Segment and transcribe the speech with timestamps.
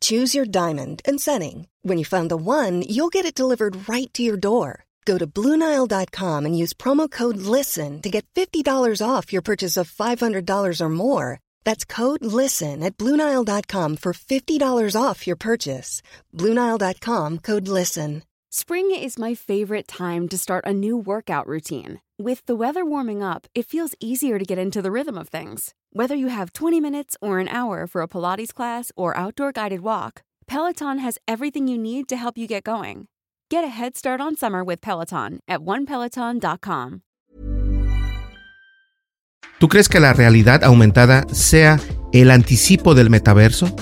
[0.00, 1.68] Choose your diamond and setting.
[1.82, 4.84] When you find the one, you'll get it delivered right to your door.
[5.06, 9.90] Go to Bluenile.com and use promo code LISTEN to get $50 off your purchase of
[9.90, 11.40] $500 or more.
[11.64, 16.02] That's code LISTEN at Bluenile.com for $50 off your purchase.
[16.34, 18.22] Bluenile.com code LISTEN.
[18.50, 22.00] Spring is my favorite time to start a new workout routine.
[22.18, 25.74] With the weather warming up, it feels easier to get into the rhythm of things.
[25.92, 29.80] Whether you have 20 minutes or an hour for a Pilates class or outdoor guided
[29.80, 33.08] walk, Peloton has everything you need to help you get going.
[33.50, 37.00] Get a head start on summer with Peloton at onepeloton.com.
[39.58, 41.80] ¿Tú crees que la realidad aumentada sea
[42.12, 43.74] el anticipo del metaverso?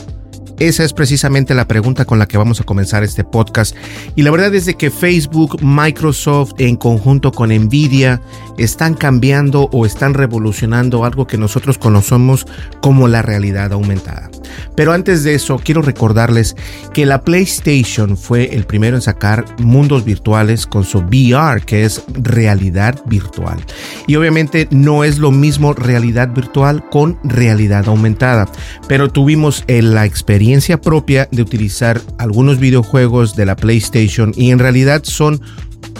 [0.58, 3.76] Esa es precisamente la pregunta con la que vamos a comenzar este podcast.
[4.14, 8.20] Y la verdad es de que Facebook, Microsoft, en conjunto con Nvidia,
[8.56, 12.46] están cambiando o están revolucionando algo que nosotros conocemos
[12.80, 14.30] como la realidad aumentada.
[14.74, 16.56] Pero antes de eso, quiero recordarles
[16.92, 22.02] que la PlayStation fue el primero en sacar mundos virtuales con su VR, que es
[22.14, 23.58] realidad virtual.
[24.06, 28.48] Y obviamente no es lo mismo realidad virtual con realidad aumentada,
[28.88, 35.02] pero tuvimos la experiencia propia de utilizar algunos videojuegos de la PlayStation y en realidad
[35.04, 35.40] son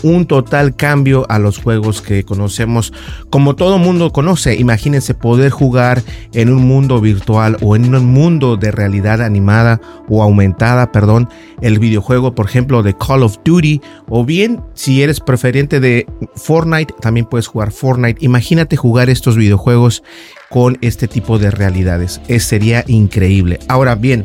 [0.03, 2.93] un total cambio a los juegos que conocemos
[3.31, 4.55] como todo mundo conoce.
[4.57, 6.03] Imagínense poder jugar
[6.33, 11.29] en un mundo virtual o en un mundo de realidad animada o aumentada, perdón,
[11.61, 16.95] el videojuego, por ejemplo, de Call of Duty o bien si eres preferente de Fortnite,
[17.01, 18.25] también puedes jugar Fortnite.
[18.25, 20.03] Imagínate jugar estos videojuegos
[20.51, 22.21] con este tipo de realidades.
[22.29, 23.59] Es, sería increíble.
[23.69, 24.25] Ahora bien,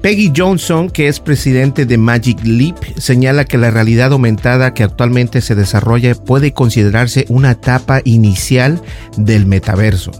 [0.00, 5.40] Peggy Johnson, que es presidente de Magic Leap, señala que la realidad aumentada que actualmente
[5.40, 8.80] se desarrolla puede considerarse una etapa inicial
[9.16, 10.12] del metaverso.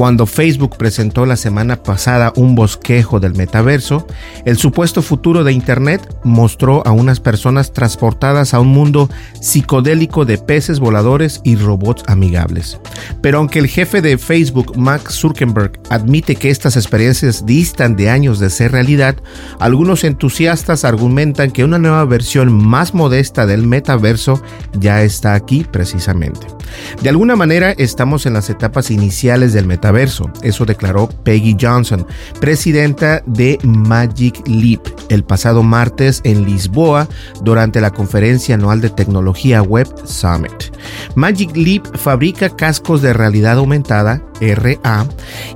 [0.00, 4.06] Cuando Facebook presentó la semana pasada un bosquejo del metaverso,
[4.46, 9.10] el supuesto futuro de Internet mostró a unas personas transportadas a un mundo
[9.42, 12.80] psicodélico de peces voladores y robots amigables.
[13.20, 18.38] Pero aunque el jefe de Facebook, Mark Zuckerberg, admite que estas experiencias distan de años
[18.38, 19.09] de ser realidad,
[19.58, 24.42] algunos entusiastas argumentan que una nueva versión más modesta del metaverso
[24.78, 26.59] ya está aquí precisamente.
[27.02, 32.06] De alguna manera estamos en las etapas iniciales del metaverso eso declaró Peggy Johnson,
[32.40, 37.08] presidenta de Magic Leap, el pasado martes en Lisboa
[37.42, 40.74] durante la conferencia anual de tecnología web Summit.
[41.14, 45.06] Magic Leap fabrica cascos de realidad aumentada RA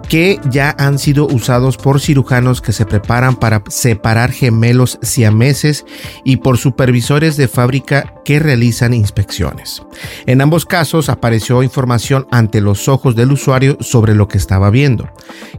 [0.09, 5.85] que ya han sido usados por cirujanos que se preparan para separar gemelos siameses
[6.25, 9.83] y por supervisores de fábrica que realizan inspecciones.
[10.27, 15.09] En ambos casos apareció información ante los ojos del usuario sobre lo que estaba viendo.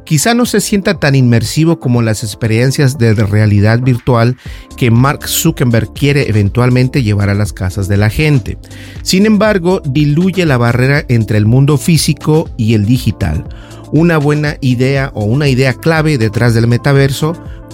[0.03, 4.37] Quizá no se sienta tan inmersivo como las experiencias de realidad virtual
[4.77, 8.57] que Mark Zuckerberg quiere eventualmente llevar a las casas de la gente.
[9.01, 13.47] Sin embargo, diluye la barrera entre el mundo físico y el digital.
[13.91, 17.33] Una buena idea o una idea clave detrás del metaverso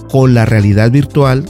[0.09, 1.45] con la realidad virtual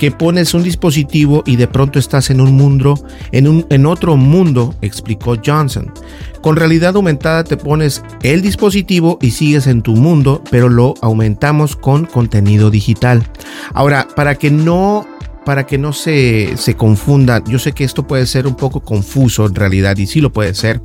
[0.00, 2.94] que pones un dispositivo y de pronto estás en un mundo,
[3.32, 5.92] en, un, en otro mundo, explicó Johnson.
[6.40, 11.76] Con realidad aumentada te pones el dispositivo y sigues en tu mundo, pero lo aumentamos
[11.76, 13.28] con contenido digital.
[13.74, 15.06] Ahora, para que no
[15.44, 19.46] para que no se, se confunda, yo sé que esto puede ser un poco confuso
[19.46, 20.80] en realidad y sí lo puede ser.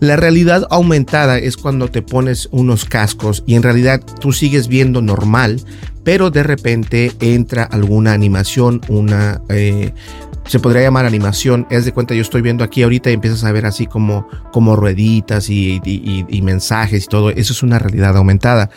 [0.00, 5.00] La realidad aumentada es cuando te pones unos cascos y en realidad tú sigues viendo
[5.02, 5.62] normal,
[6.04, 9.40] pero de repente entra alguna animación, una...
[9.48, 9.92] Eh,
[10.44, 11.68] se podría llamar animación.
[11.70, 14.74] Es de cuenta, yo estoy viendo aquí ahorita y empiezas a ver así como, como
[14.74, 17.30] rueditas y, y mensajes y todo.
[17.30, 18.68] Eso es una realidad aumentada.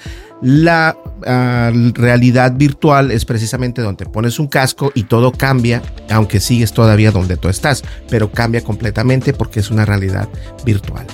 [0.41, 6.73] La ah, realidad virtual es precisamente donde pones un casco y todo cambia, aunque sigues
[6.73, 10.27] todavía donde tú estás, pero cambia completamente porque es una realidad
[10.65, 11.07] virtual.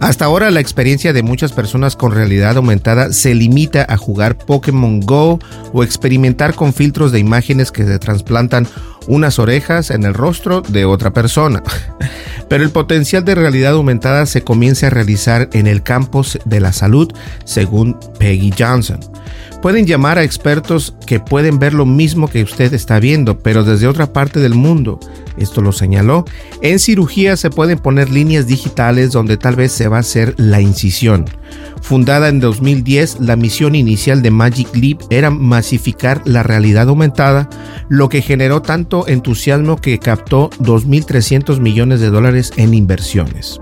[0.00, 5.00] Hasta ahora la experiencia de muchas personas con realidad aumentada se limita a jugar Pokémon
[5.00, 5.40] Go
[5.72, 8.68] o experimentar con filtros de imágenes que se trasplantan
[9.08, 11.62] unas orejas en el rostro de otra persona.
[12.48, 16.72] Pero el potencial de realidad aumentada se comienza a realizar en el campo de la
[16.72, 17.12] salud,
[17.44, 19.00] según Peggy Johnson.
[19.60, 23.88] Pueden llamar a expertos que pueden ver lo mismo que usted está viendo, pero desde
[23.88, 25.00] otra parte del mundo.
[25.38, 26.24] Esto lo señaló.
[26.62, 30.60] En cirugía se pueden poner líneas digitales donde tal vez se va a hacer la
[30.60, 31.24] incisión.
[31.80, 37.48] Fundada en 2010, la misión inicial de Magic Leap era masificar la realidad aumentada,
[37.88, 43.60] lo que generó tanto entusiasmo que captó 2.300 millones de dólares en inversiones.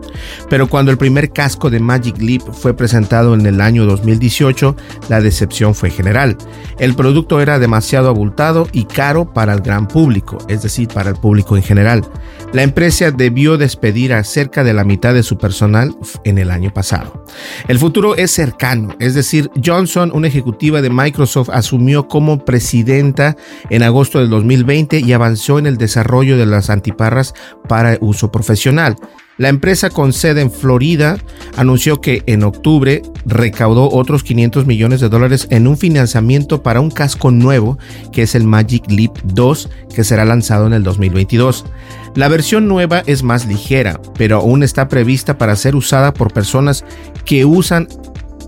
[0.49, 4.75] Pero cuando el primer casco de Magic Leap fue presentado en el año 2018,
[5.08, 6.37] la decepción fue general.
[6.79, 11.17] El producto era demasiado abultado y caro para el gran público, es decir, para el
[11.17, 12.09] público en general.
[12.53, 16.73] La empresa debió despedir a cerca de la mitad de su personal en el año
[16.73, 17.25] pasado.
[17.69, 23.37] El futuro es cercano, es decir, Johnson, una ejecutiva de Microsoft, asumió como presidenta
[23.69, 27.35] en agosto del 2020 y avanzó en el desarrollo de las antiparras
[27.69, 28.97] para uso profesional.
[29.38, 31.19] La empresa con sede en Florida
[31.59, 36.91] anunció que en octubre recaudó otros 500 millones de dólares en un financiamiento para un
[36.91, 37.79] casco nuevo
[38.12, 41.67] que es el Magic Leap 2 que será lanzado en el 2022.
[42.15, 46.82] La versión nueva es más ligera, pero aún está prevista para ser usada por personas
[47.27, 47.89] que usan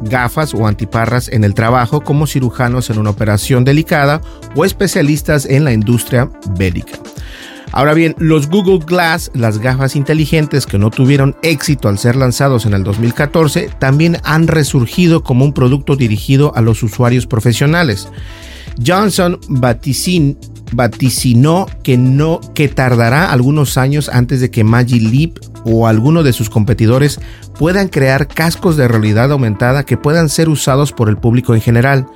[0.01, 4.23] gafas o antiparras en el trabajo como cirujanos en una operación delicada
[4.55, 6.99] o especialistas en la industria bélica.
[7.73, 12.67] Ahora bien, los Google Glass, las gafas inteligentes que no tuvieron éxito al ser lanzados
[12.67, 18.09] en el 2014, también han resurgido como un producto dirigido a los usuarios profesionales.
[18.85, 19.39] Johnson
[20.73, 26.33] vaticinó que no que tardará algunos años antes de que Magic Leap o alguno de
[26.33, 27.21] sus competidores
[27.59, 32.07] puedan crear cascos de realidad aumentada que puedan ser usados por el público en general.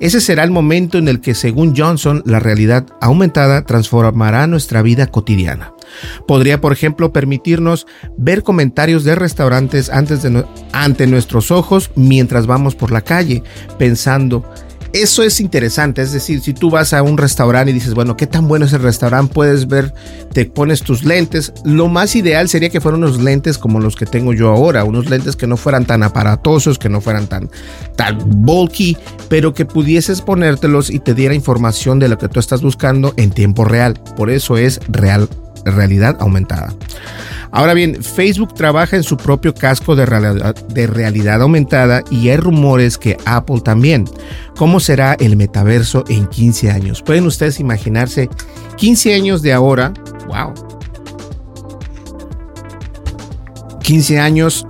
[0.00, 5.08] Ese será el momento en el que, según Johnson, la realidad aumentada transformará nuestra vida
[5.08, 5.72] cotidiana.
[6.26, 7.86] Podría, por ejemplo, permitirnos
[8.16, 13.42] ver comentarios de restaurantes antes de ante nuestros ojos mientras vamos por la calle,
[13.78, 14.44] pensando
[14.94, 18.28] eso es interesante, es decir, si tú vas a un restaurante y dices, bueno, ¿qué
[18.28, 19.34] tan bueno es el restaurante?
[19.34, 19.92] Puedes ver,
[20.32, 21.52] te pones tus lentes.
[21.64, 25.10] Lo más ideal sería que fueran unos lentes como los que tengo yo ahora, unos
[25.10, 27.50] lentes que no fueran tan aparatosos, que no fueran tan,
[27.96, 28.96] tan bulky,
[29.28, 33.32] pero que pudieses ponértelos y te diera información de lo que tú estás buscando en
[33.32, 33.94] tiempo real.
[34.16, 35.28] Por eso es real,
[35.64, 36.74] realidad aumentada.
[37.50, 43.16] Ahora bien, Facebook trabaja en su propio casco de realidad, aumentada y hay rumores que
[43.26, 44.06] Apple también.
[44.56, 47.00] ¿Cómo será el metaverso en 15 años?
[47.00, 48.28] ¿Pueden ustedes imaginarse
[48.76, 49.94] 15 años de ahora?
[50.26, 50.52] ¡Wow!
[53.82, 54.66] 15 años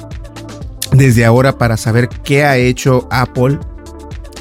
[0.93, 3.59] desde ahora para saber qué ha hecho Apple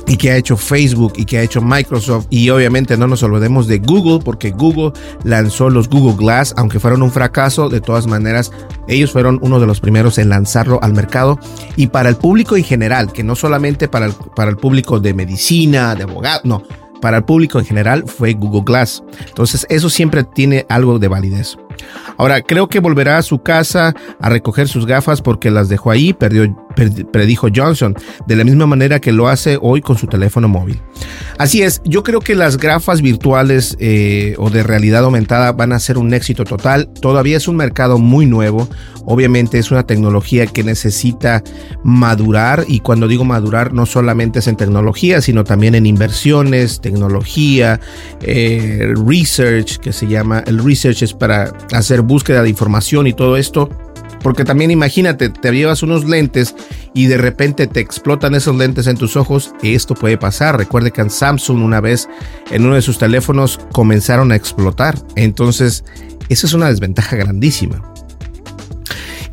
[0.08, 2.28] y que ha hecho Facebook y que ha hecho Microsoft.
[2.30, 4.92] Y obviamente no nos olvidemos de Google porque Google
[5.24, 7.70] lanzó los Google Glass aunque fueron un fracaso.
[7.70, 8.52] De todas maneras
[8.88, 11.40] ellos fueron uno de los primeros en lanzarlo al mercado.
[11.76, 15.14] Y para el público en general que no solamente para el, para el público de
[15.14, 16.64] medicina de abogado no
[17.04, 19.04] para el público en general fue Google Glass.
[19.28, 21.58] Entonces eso siempre tiene algo de validez.
[22.18, 26.14] Ahora, creo que volverá a su casa a recoger sus gafas porque las dejó ahí,
[26.14, 27.96] perdió, predijo Johnson,
[28.28, 30.80] de la misma manera que lo hace hoy con su teléfono móvil.
[31.38, 35.80] Así es, yo creo que las gafas virtuales eh, o de realidad aumentada van a
[35.80, 36.90] ser un éxito total.
[37.02, 38.68] Todavía es un mercado muy nuevo.
[39.06, 41.44] Obviamente es una tecnología que necesita
[41.84, 47.80] madurar y cuando digo madurar no solamente es en tecnología, sino también en inversiones, tecnología,
[48.22, 53.36] eh, research, que se llama, el research es para hacer búsqueda de información y todo
[53.38, 53.70] esto.
[54.24, 56.56] Porque también imagínate, te llevas unos lentes
[56.94, 59.54] y de repente te explotan esos lentes en tus ojos.
[59.62, 60.58] Esto puede pasar.
[60.58, 62.08] Recuerde que en Samsung una vez
[62.50, 64.98] en uno de sus teléfonos comenzaron a explotar.
[65.16, 65.84] Entonces,
[66.30, 67.94] eso es una desventaja grandísima.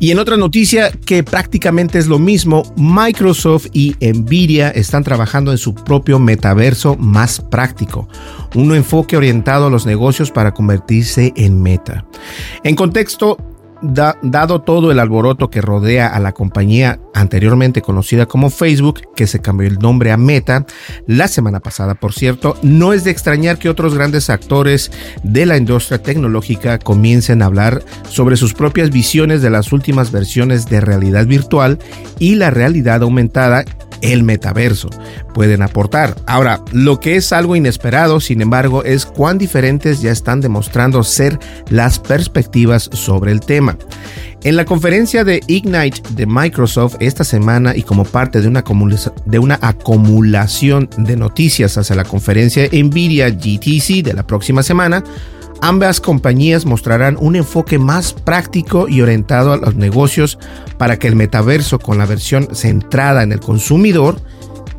[0.01, 5.59] Y en otra noticia que prácticamente es lo mismo, Microsoft y Nvidia están trabajando en
[5.59, 8.09] su propio metaverso más práctico,
[8.55, 12.03] un enfoque orientado a los negocios para convertirse en meta.
[12.63, 13.37] En contexto,
[13.81, 19.39] dado todo el alboroto que rodea a la compañía anteriormente conocida como Facebook, que se
[19.39, 20.65] cambió el nombre a Meta
[21.07, 24.91] la semana pasada, por cierto, no es de extrañar que otros grandes actores
[25.23, 30.65] de la industria tecnológica comiencen a hablar sobre sus propias visiones de las últimas versiones
[30.67, 31.79] de realidad virtual
[32.19, 33.65] y la realidad aumentada
[34.01, 34.89] el metaverso
[35.33, 36.15] pueden aportar.
[36.25, 41.39] Ahora, lo que es algo inesperado, sin embargo, es cuán diferentes ya están demostrando ser
[41.69, 43.77] las perspectivas sobre el tema.
[44.43, 48.63] En la conferencia de Ignite de Microsoft esta semana y como parte de una,
[49.25, 55.03] de una acumulación de noticias hacia la conferencia Nvidia GTC de la próxima semana,
[55.63, 60.39] Ambas compañías mostrarán un enfoque más práctico y orientado a los negocios
[60.79, 64.19] para que el metaverso con la versión centrada en el consumidor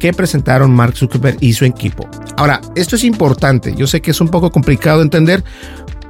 [0.00, 2.08] que presentaron Mark Zuckerberg y su equipo.
[2.36, 5.44] Ahora, esto es importante, yo sé que es un poco complicado de entender,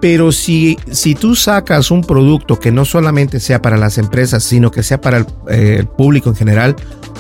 [0.01, 4.71] pero si, si tú sacas un producto que no solamente sea para las empresas, sino
[4.71, 6.77] que sea para el, eh, el público en general,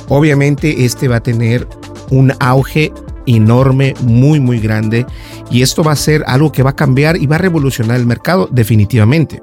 [0.09, 1.68] obviamente este va a tener
[2.09, 2.92] un auge
[3.26, 5.06] enorme, muy, muy grande.
[5.50, 8.06] Y esto va a ser algo que va a cambiar y va a revolucionar el
[8.06, 9.42] mercado definitivamente.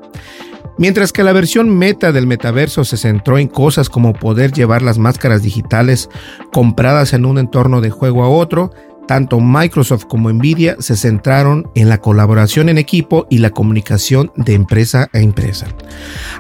[0.80, 4.98] Mientras que la versión meta del metaverso se centró en cosas como poder llevar las
[4.98, 6.10] máscaras digitales
[6.54, 8.72] compradas en un entorno de juego a otro,
[9.10, 14.54] tanto Microsoft como Nvidia se centraron en la colaboración en equipo y la comunicación de
[14.54, 15.66] empresa a empresa.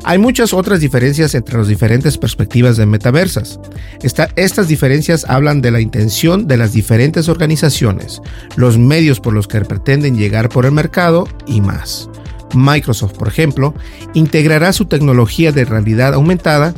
[0.03, 3.59] Hay muchas otras diferencias entre las diferentes perspectivas de metaversas.
[4.03, 8.21] estas diferencias hablan de la intención de las diferentes organizaciones,
[8.55, 12.07] los medios por los que pretenden llegar por el mercado y más.
[12.53, 13.73] Microsoft, por ejemplo,
[14.13, 16.75] integrará su tecnología de realidad aumentada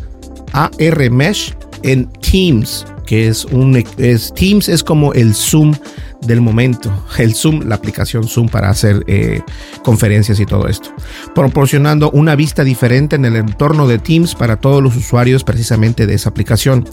[0.53, 5.75] AR Mesh en Teams que es un es, Teams es como el Zoom
[6.21, 9.41] del momento, el Zoom, la aplicación Zoom para hacer eh,
[9.83, 10.93] conferencias y todo esto,
[11.35, 16.13] proporcionando una vista diferente en el entorno de Teams para todos los usuarios precisamente de
[16.13, 16.88] esa aplicación.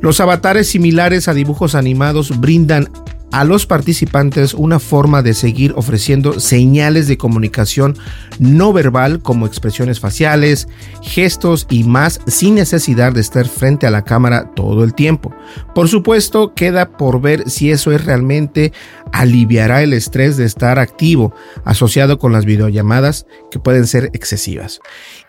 [0.00, 2.88] Los avatares similares a dibujos animados brindan
[3.32, 7.96] a los participantes una forma de seguir ofreciendo señales de comunicación
[8.38, 10.68] no verbal como expresiones faciales,
[11.02, 15.34] gestos y más sin necesidad de estar frente a la cámara todo el tiempo.
[15.74, 18.72] Por supuesto, queda por ver si eso es realmente
[19.12, 21.34] aliviará el estrés de estar activo
[21.64, 24.80] asociado con las videollamadas que pueden ser excesivas.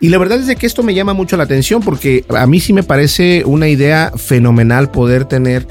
[0.02, 2.72] Y la verdad es que esto me llama mucho la atención porque a mí sí
[2.72, 5.64] me parece una idea fenomenal poder tener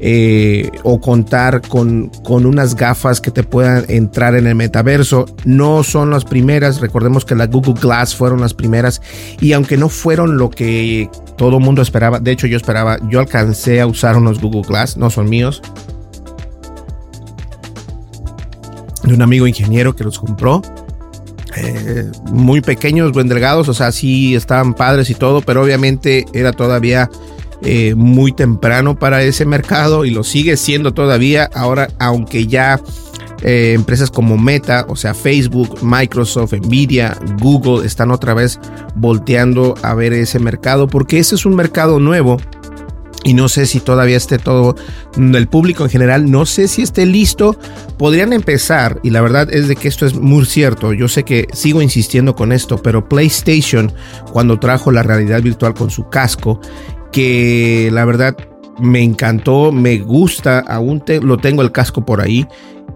[0.00, 5.26] eh, o contar con, con unas gafas que te puedan entrar en el metaverso.
[5.44, 9.02] No son las primeras, recordemos que las Google Glass fueron las primeras
[9.38, 13.82] y aunque no fueron lo que todo mundo esperaba, de hecho yo esperaba, yo alcancé
[13.82, 15.60] a usar unos Google Glass, no son míos,
[19.02, 20.62] de un amigo ingeniero que los compró.
[22.30, 27.10] Muy pequeños, buen delgados, o sea, sí estaban padres y todo, pero obviamente era todavía
[27.62, 31.48] eh, muy temprano para ese mercado y lo sigue siendo todavía.
[31.54, 32.80] Ahora, aunque ya
[33.42, 38.58] eh, empresas como Meta, o sea, Facebook, Microsoft, Nvidia, Google están otra vez
[38.94, 42.38] volteando a ver ese mercado porque ese es un mercado nuevo
[43.24, 44.76] y no sé si todavía esté todo
[45.16, 47.58] el público en general, no sé si esté listo.
[47.98, 51.48] Podrían empezar, y la verdad es de que esto es muy cierto, yo sé que
[51.52, 53.92] sigo insistiendo con esto, pero PlayStation
[54.32, 56.60] cuando trajo la realidad virtual con su casco
[57.10, 58.36] que la verdad
[58.80, 62.46] me encantó, me gusta, aún lo tengo el casco por ahí.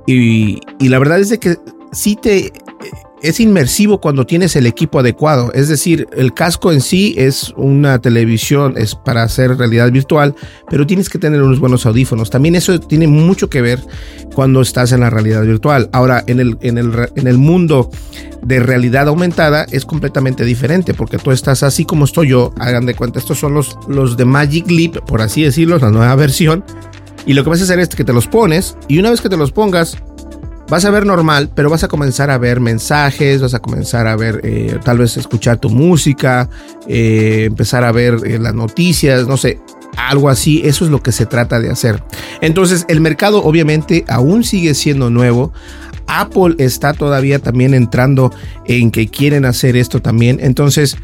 [0.06, 1.56] Y, y la verdad es de que
[1.92, 2.52] sí te
[3.22, 5.52] es inmersivo cuando tienes el equipo adecuado.
[5.52, 10.34] Es decir, el casco en sí es una televisión, es para hacer realidad virtual,
[10.70, 12.30] pero tienes que tener unos buenos audífonos.
[12.30, 13.80] También eso tiene mucho que ver
[14.34, 15.88] cuando estás en la realidad virtual.
[15.92, 17.90] Ahora, en el, en el, en el mundo
[18.42, 22.52] de realidad aumentada es completamente diferente porque tú estás así como estoy yo.
[22.58, 26.14] Hagan de cuenta, estos son los, los de Magic Leap, por así decirlo, la nueva
[26.14, 26.64] versión.
[27.26, 29.28] Y lo que vas a hacer es que te los pones y una vez que
[29.28, 29.98] te los pongas,
[30.68, 34.16] vas a ver normal, pero vas a comenzar a ver mensajes, vas a comenzar a
[34.16, 36.48] ver, eh, tal vez escuchar tu música,
[36.86, 39.60] eh, empezar a ver eh, las noticias, no sé,
[39.96, 42.02] algo así, eso es lo que se trata de hacer.
[42.40, 45.52] Entonces, el mercado obviamente aún sigue siendo nuevo.
[46.06, 48.32] Apple está todavía también entrando
[48.64, 50.38] en que quieren hacer esto también.
[50.40, 50.96] Entonces,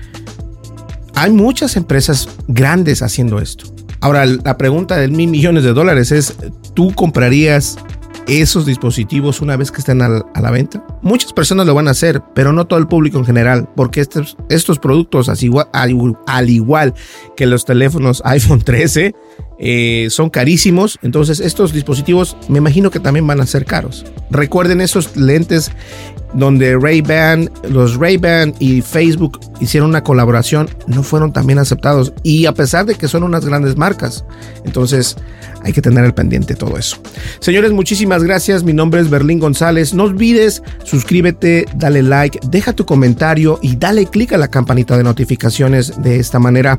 [1.15, 3.67] hay muchas empresas grandes haciendo esto.
[4.01, 6.35] Ahora, la pregunta de mil millones de dólares es,
[6.75, 7.79] ¿tú comprarías
[8.27, 10.85] esos dispositivos una vez que estén a la, venta?
[11.05, 14.39] Muchas personas lo van a hacer, pero no todo el público en general, porque estos,
[14.49, 15.39] estos productos, al,
[16.27, 16.95] al igual
[17.37, 19.15] que los teléfonos iPhone 13,
[19.59, 24.07] eh, son carísimos, entonces estos dispositivos me imagino que también van a ser caros.
[24.31, 25.71] Recuerden esos lentes
[26.33, 32.53] donde Ray-Ban, los Ray-Ban y Facebook hicieron una colaboración, no fueron también aceptados y a
[32.53, 34.25] pesar de que son unas grandes marcas.
[34.65, 35.17] Entonces,
[35.63, 36.99] hay que tener el pendiente todo eso.
[37.39, 38.65] Señores, muchísimas gracias.
[38.65, 39.95] Mi nombre es Berlín González.
[39.95, 40.63] No olvides,
[40.95, 46.01] suscríbete, dale like, deja tu comentario y dale click a la campanita de notificaciones.
[46.01, 46.79] De esta manera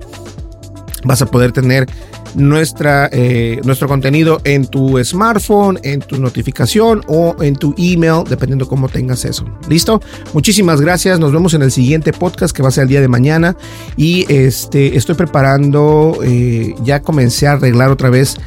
[1.04, 1.86] vas a poder tener
[2.34, 8.70] nuestra, eh, nuestro contenido en tu smartphone, en tu notificación o en tu email, dependiendo
[8.70, 9.46] cómo tengas eso.
[9.68, 10.02] ¿Listo?
[10.34, 11.20] Muchísimas gracias.
[11.20, 13.58] Nos vemos en el siguiente podcast que va a ser el día de mañana.
[13.98, 18.38] Y este, estoy preparando, eh, ya comencé a arreglar otra vez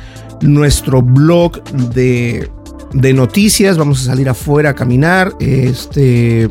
[0.41, 2.49] nuestro blog de,
[2.93, 3.79] de noticias.
[3.79, 5.35] Vamos a salir afuera a caminar.
[5.41, 6.49] Este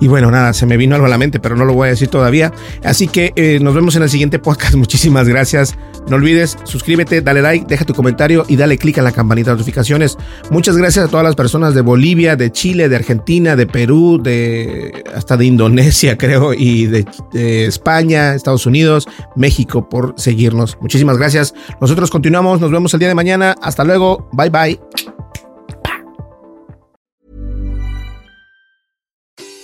[0.00, 1.90] y bueno, nada, se me vino algo a la mente, pero no lo voy a
[1.90, 2.52] decir todavía.
[2.84, 4.74] Así que eh, nos vemos en el siguiente podcast.
[4.76, 5.76] Muchísimas gracias.
[6.08, 9.56] No olvides, suscríbete, dale like, deja tu comentario y dale click a la campanita de
[9.56, 10.16] notificaciones.
[10.50, 15.04] Muchas gracias a todas las personas de Bolivia, de Chile, de Argentina, de Perú, de
[15.14, 20.78] hasta de Indonesia, creo, y de, de España, Estados Unidos, México por seguirnos.
[20.80, 21.54] Muchísimas gracias.
[21.80, 23.56] Nosotros continuamos, nos vemos el día de mañana.
[23.60, 24.28] Hasta luego.
[24.32, 24.80] Bye bye.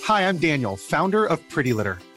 [0.05, 1.97] Hi, I'm Daniel, founder of Pretty Litter.